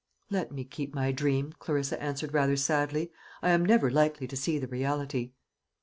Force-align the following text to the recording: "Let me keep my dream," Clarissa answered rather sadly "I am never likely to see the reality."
"Let 0.31 0.51
me 0.51 0.63
keep 0.63 0.95
my 0.95 1.11
dream," 1.11 1.53
Clarissa 1.59 2.01
answered 2.01 2.33
rather 2.33 2.55
sadly 2.57 3.11
"I 3.43 3.51
am 3.51 3.63
never 3.63 3.91
likely 3.91 4.27
to 4.29 4.35
see 4.35 4.57
the 4.57 4.65
reality." 4.65 5.33